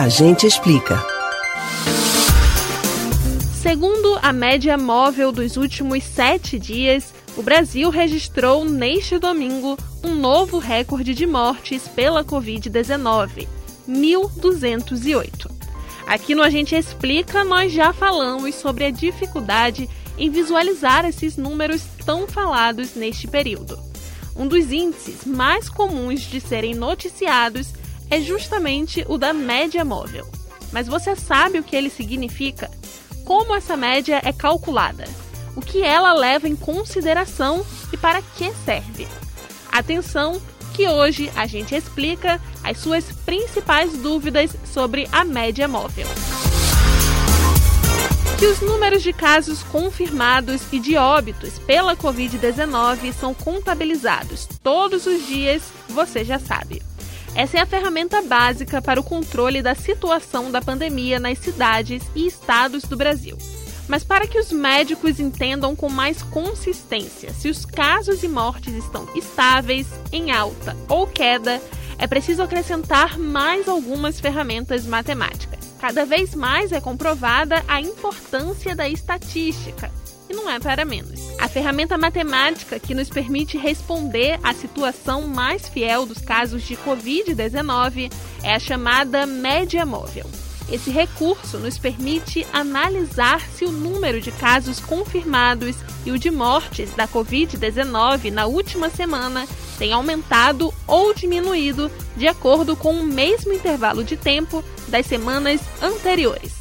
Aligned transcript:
A 0.00 0.08
gente 0.08 0.46
explica. 0.46 0.98
Segundo 3.60 4.18
a 4.22 4.32
média 4.32 4.78
móvel 4.78 5.30
dos 5.30 5.58
últimos 5.58 6.02
sete 6.04 6.58
dias, 6.58 7.12
o 7.36 7.42
Brasil 7.42 7.90
registrou 7.90 8.64
neste 8.64 9.18
domingo 9.18 9.76
um 10.02 10.14
novo 10.14 10.58
recorde 10.58 11.12
de 11.12 11.26
mortes 11.26 11.86
pela 11.86 12.24
Covid-19, 12.24 13.46
1.208. 13.86 15.50
Aqui 16.06 16.34
no 16.34 16.42
A 16.42 16.48
Gente 16.48 16.74
Explica, 16.74 17.44
nós 17.44 17.70
já 17.70 17.92
falamos 17.92 18.54
sobre 18.54 18.86
a 18.86 18.90
dificuldade 18.90 19.86
em 20.16 20.30
visualizar 20.30 21.04
esses 21.04 21.36
números 21.36 21.82
tão 22.06 22.26
falados 22.26 22.94
neste 22.94 23.28
período. 23.28 23.78
Um 24.34 24.46
dos 24.46 24.72
índices 24.72 25.26
mais 25.26 25.68
comuns 25.68 26.22
de 26.22 26.40
serem 26.40 26.72
noticiados 26.74 27.78
é 28.10 28.20
justamente 28.20 29.04
o 29.08 29.16
da 29.16 29.32
média 29.32 29.84
móvel. 29.84 30.26
Mas 30.72 30.86
você 30.86 31.14
sabe 31.16 31.58
o 31.58 31.62
que 31.62 31.76
ele 31.76 31.88
significa? 31.88 32.70
Como 33.24 33.54
essa 33.54 33.76
média 33.76 34.20
é 34.24 34.32
calculada? 34.32 35.04
O 35.54 35.60
que 35.60 35.82
ela 35.82 36.12
leva 36.12 36.48
em 36.48 36.56
consideração 36.56 37.64
e 37.92 37.96
para 37.96 38.20
que 38.22 38.52
serve? 38.64 39.06
Atenção, 39.70 40.40
que 40.74 40.88
hoje 40.88 41.30
a 41.36 41.46
gente 41.46 41.74
explica 41.74 42.40
as 42.62 42.78
suas 42.78 43.04
principais 43.24 43.96
dúvidas 43.98 44.56
sobre 44.64 45.08
a 45.12 45.24
média 45.24 45.68
móvel. 45.68 46.06
Que 48.38 48.46
os 48.46 48.60
números 48.60 49.02
de 49.02 49.12
casos 49.12 49.62
confirmados 49.62 50.62
e 50.72 50.78
de 50.78 50.96
óbitos 50.96 51.58
pela 51.58 51.94
Covid-19 51.94 53.12
são 53.12 53.34
contabilizados 53.34 54.48
todos 54.62 55.04
os 55.04 55.26
dias, 55.26 55.62
você 55.90 56.24
já 56.24 56.38
sabe. 56.38 56.80
Essa 57.34 57.58
é 57.58 57.60
a 57.60 57.66
ferramenta 57.66 58.20
básica 58.22 58.82
para 58.82 59.00
o 59.00 59.04
controle 59.04 59.62
da 59.62 59.74
situação 59.74 60.50
da 60.50 60.60
pandemia 60.60 61.20
nas 61.20 61.38
cidades 61.38 62.02
e 62.14 62.26
estados 62.26 62.84
do 62.84 62.96
Brasil. 62.96 63.38
Mas 63.88 64.04
para 64.04 64.26
que 64.26 64.38
os 64.38 64.52
médicos 64.52 65.18
entendam 65.18 65.74
com 65.74 65.88
mais 65.88 66.22
consistência 66.22 67.32
se 67.32 67.48
os 67.48 67.64
casos 67.64 68.22
e 68.22 68.28
mortes 68.28 68.74
estão 68.74 69.08
estáveis, 69.14 69.86
em 70.12 70.30
alta 70.30 70.76
ou 70.88 71.06
queda, 71.06 71.60
é 71.98 72.06
preciso 72.06 72.42
acrescentar 72.42 73.18
mais 73.18 73.68
algumas 73.68 74.20
ferramentas 74.20 74.86
matemáticas. 74.86 75.74
Cada 75.80 76.04
vez 76.04 76.34
mais 76.34 76.72
é 76.72 76.80
comprovada 76.80 77.64
a 77.66 77.80
importância 77.80 78.76
da 78.76 78.88
estatística, 78.88 79.90
e 80.30 80.32
não 80.32 80.48
é 80.48 80.60
para 80.60 80.84
menos. 80.84 81.20
A 81.38 81.48
ferramenta 81.48 81.98
matemática 81.98 82.78
que 82.78 82.94
nos 82.94 83.08
permite 83.08 83.58
responder 83.58 84.38
à 84.42 84.54
situação 84.54 85.26
mais 85.26 85.68
fiel 85.68 86.06
dos 86.06 86.18
casos 86.18 86.62
de 86.62 86.76
Covid-19 86.76 88.12
é 88.42 88.54
a 88.54 88.60
chamada 88.60 89.26
média 89.26 89.84
móvel. 89.84 90.24
Esse 90.70 90.88
recurso 90.88 91.58
nos 91.58 91.78
permite 91.78 92.46
analisar 92.52 93.40
se 93.40 93.64
o 93.64 93.72
número 93.72 94.20
de 94.20 94.30
casos 94.30 94.78
confirmados 94.78 95.74
e 96.06 96.12
o 96.12 96.18
de 96.18 96.30
mortes 96.30 96.94
da 96.94 97.08
Covid-19 97.08 98.30
na 98.30 98.46
última 98.46 98.88
semana 98.88 99.48
tem 99.78 99.92
aumentado 99.92 100.72
ou 100.86 101.12
diminuído 101.12 101.90
de 102.16 102.28
acordo 102.28 102.76
com 102.76 102.92
o 102.92 103.04
mesmo 103.04 103.52
intervalo 103.52 104.04
de 104.04 104.16
tempo 104.16 104.62
das 104.86 105.06
semanas 105.06 105.60
anteriores. 105.82 106.52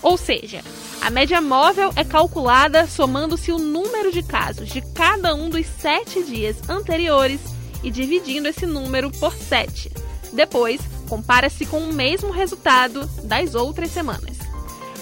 Ou 0.00 0.16
seja, 0.16 0.62
a 1.02 1.10
média 1.10 1.40
móvel 1.40 1.92
é 1.96 2.04
calculada 2.04 2.86
somando-se 2.86 3.50
o 3.50 3.58
número 3.58 4.12
de 4.12 4.22
casos 4.22 4.68
de 4.68 4.80
cada 4.80 5.34
um 5.34 5.50
dos 5.50 5.66
sete 5.66 6.22
dias 6.22 6.56
anteriores 6.68 7.40
e 7.82 7.90
dividindo 7.90 8.46
esse 8.46 8.66
número 8.66 9.10
por 9.10 9.34
sete. 9.34 9.90
Depois, 10.32 10.80
compara-se 11.08 11.66
com 11.66 11.80
o 11.80 11.92
mesmo 11.92 12.30
resultado 12.30 13.04
das 13.24 13.56
outras 13.56 13.90
semanas. 13.90 14.38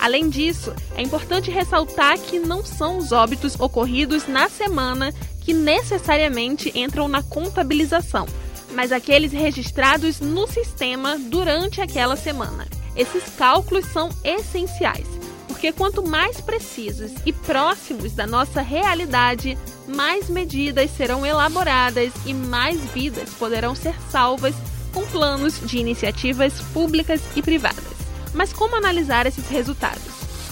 Além 0.01 0.31
disso, 0.31 0.73
é 0.97 1.03
importante 1.03 1.51
ressaltar 1.51 2.19
que 2.19 2.39
não 2.39 2.65
são 2.65 2.97
os 2.97 3.13
óbitos 3.13 3.55
ocorridos 3.61 4.27
na 4.27 4.49
semana 4.49 5.13
que 5.43 5.53
necessariamente 5.53 6.73
entram 6.75 7.09
na 7.09 7.23
contabilização, 7.23 8.27
mas 8.73 8.91
aqueles 8.91 9.33
registrados 9.33 10.19
no 10.19 10.47
sistema 10.47 11.19
durante 11.19 11.83
aquela 11.83 12.17
semana. 12.17 12.67
Esses 12.97 13.25
cálculos 13.37 13.85
são 13.85 14.09
essenciais, 14.25 15.20
porque 15.61 15.73
quanto 15.73 16.03
mais 16.03 16.41
precisos 16.41 17.13
e 17.27 17.35
próximos 17.35 18.15
da 18.15 18.27
nossa 18.27 18.63
realidade, 18.63 19.59
mais 19.87 20.31
medidas 20.31 20.91
serão 20.93 21.27
elaboradas 21.27 22.15
e 22.25 22.33
mais 22.33 22.81
vidas 22.93 23.29
poderão 23.35 23.75
ser 23.75 23.95
salvas 24.11 24.55
com 24.91 25.05
planos 25.09 25.61
de 25.61 25.77
iniciativas 25.77 26.63
públicas 26.73 27.21
e 27.37 27.43
privadas. 27.43 27.85
Mas 28.33 28.55
como 28.55 28.75
analisar 28.75 29.27
esses 29.27 29.47
resultados? 29.51 30.01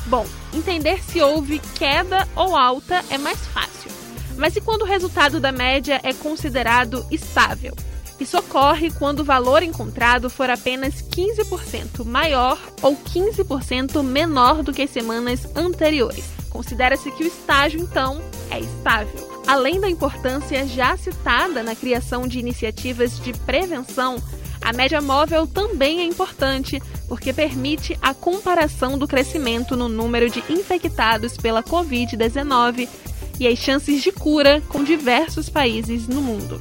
Bom, 0.05 0.27
entender 0.53 1.03
se 1.03 1.23
houve 1.23 1.59
queda 1.79 2.29
ou 2.37 2.55
alta 2.55 3.03
é 3.09 3.17
mais 3.17 3.39
fácil. 3.47 3.91
Mas 4.37 4.57
e 4.57 4.61
quando 4.61 4.83
o 4.83 4.87
resultado 4.87 5.41
da 5.41 5.51
média 5.51 5.99
é 6.03 6.13
considerado 6.13 7.07
estável? 7.11 7.75
Isso 8.21 8.37
ocorre 8.37 8.91
quando 8.91 9.21
o 9.21 9.25
valor 9.25 9.63
encontrado 9.63 10.29
for 10.29 10.51
apenas 10.51 11.03
15% 11.03 12.05
maior 12.05 12.59
ou 12.83 12.97
15% 12.97 14.03
menor 14.03 14.63
do 14.63 14.73
que 14.73 14.83
as 14.83 14.91
semanas 14.91 15.47
anteriores. 15.55 16.25
Considera-se 16.51 17.11
que 17.13 17.23
o 17.23 17.27
estágio, 17.27 17.81
então, 17.81 18.21
é 18.51 18.59
estável. 18.59 19.29
Além 19.47 19.81
da 19.81 19.89
importância 19.89 20.67
já 20.67 20.97
citada 20.97 21.63
na 21.63 21.77
criação 21.77 22.27
de 22.27 22.39
iniciativas 22.39 23.21
de 23.21 23.33
prevenção, 23.33 24.17
a 24.61 24.73
média 24.73 25.01
móvel 25.01 25.47
também 25.47 26.01
é 26.01 26.05
importante 26.05 26.83
porque 27.07 27.33
permite 27.33 27.97
a 28.03 28.13
comparação 28.13 28.99
do 28.99 29.07
crescimento 29.07 29.77
no 29.77 29.89
número 29.89 30.29
de 30.29 30.43
infectados 30.51 31.37
pela 31.37 31.63
Covid-19 31.63 32.89
e 33.39 33.47
as 33.47 33.59
chances 33.59 34.03
de 34.03 34.11
cura 34.11 34.61
com 34.69 34.83
diversos 34.83 35.49
países 35.49 36.09
no 36.09 36.21
mundo. 36.21 36.61